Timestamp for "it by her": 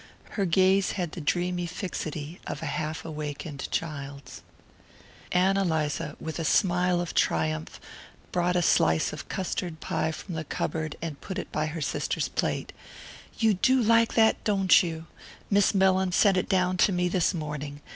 11.37-11.81